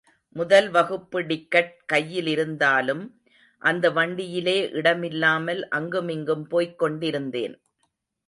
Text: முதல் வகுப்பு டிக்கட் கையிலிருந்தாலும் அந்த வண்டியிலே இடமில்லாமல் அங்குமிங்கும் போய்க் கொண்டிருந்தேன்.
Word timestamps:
முதல் 0.35 0.69
வகுப்பு 0.69 1.19
டிக்கட் 1.21 1.73
கையிலிருந்தாலும் 1.93 3.03
அந்த 3.61 3.89
வண்டியிலே 3.89 4.69
இடமில்லாமல் 4.71 5.61
அங்குமிங்கும் 5.69 6.47
போய்க் 6.47 6.79
கொண்டிருந்தேன். 6.79 7.55